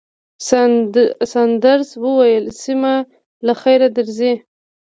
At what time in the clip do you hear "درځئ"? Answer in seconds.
3.97-4.33